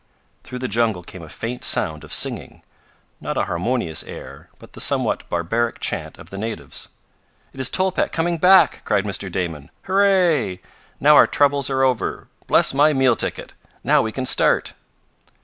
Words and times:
Through 0.43 0.57
the 0.57 0.67
jungle 0.67 1.03
came 1.03 1.21
a 1.21 1.29
faint 1.29 1.63
sound 1.63 2.03
of 2.03 2.11
singing 2.11 2.63
not 3.19 3.37
a 3.37 3.43
harmonious 3.43 4.03
air, 4.03 4.49
but 4.57 4.71
the 4.71 4.81
somewhat 4.81 5.29
barbaric 5.29 5.79
chant 5.79 6.17
of 6.17 6.31
the 6.31 6.39
natives. 6.39 6.89
"It 7.53 7.59
is 7.59 7.69
Tolpec 7.69 8.11
coming 8.11 8.39
back!" 8.39 8.81
cried 8.83 9.05
Mr. 9.05 9.31
Damon. 9.31 9.69
"Hurray! 9.83 10.59
Now 10.99 11.15
our 11.17 11.27
troubles 11.27 11.69
are 11.69 11.83
over! 11.83 12.27
Bless 12.47 12.73
my 12.73 12.93
meal 12.93 13.15
ticket! 13.15 13.53
Now 13.83 14.01
we 14.01 14.11
can 14.11 14.25
start!" 14.25 14.73